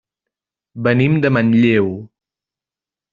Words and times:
Venim 0.87 1.19
de 1.25 1.31
Manlleu. 1.37 1.91